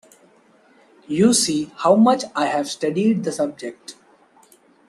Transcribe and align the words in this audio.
You 1.05 1.31
see 1.31 1.71
how 1.77 1.93
much 1.95 2.23
I 2.35 2.47
have 2.47 2.67
studied 2.67 3.23
the 3.23 3.31
subject. 3.31 3.93